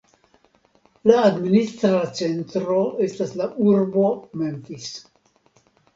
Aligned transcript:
La 1.09 1.17
administra 1.27 1.99
centro 2.21 2.77
estas 3.09 3.35
la 3.43 3.51
urbo 3.67 4.07
Memphis. 4.43 4.89